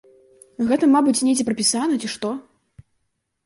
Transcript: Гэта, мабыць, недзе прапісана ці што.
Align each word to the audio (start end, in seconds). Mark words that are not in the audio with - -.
Гэта, 0.71 0.89
мабыць, 0.95 1.21
недзе 1.29 1.47
прапісана 1.51 2.01
ці 2.03 2.13
што. 2.17 2.35